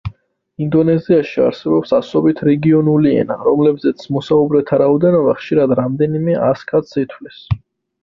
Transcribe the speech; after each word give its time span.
ინდონეზიაში 0.67 1.43
არსებობს 1.47 1.93
ასობით 1.97 2.41
რეგიონული 2.49 3.13
ენა, 3.25 3.39
რომლებზე 3.51 3.95
მოსაუბრეთა 4.19 4.83
რაოდენობა 4.87 5.39
ხშირად 5.45 5.81
რამდენიმე 5.85 6.39
ას 6.51 6.69
კაცს 6.75 7.03
ითვლის. 7.07 7.43